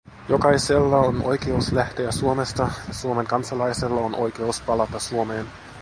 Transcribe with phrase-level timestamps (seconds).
[0.29, 5.45] Jokaisella on oikeus lähteä Suomesta ja Suomen kansalaisella on oikeus palata Suomeen.